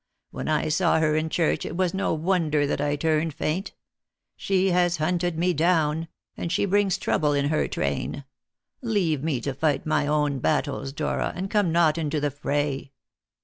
[0.31, 3.73] When I saw her in church it was no wonder that I turned faint.
[4.35, 8.23] She has hunted me down; and she brings trouble in her train.
[8.81, 12.93] Leave me to fight my own battles, Dora, and come not into the fray.